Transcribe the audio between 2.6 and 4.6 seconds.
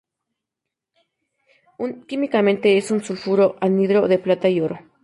es un sulfuro anhidro de plata y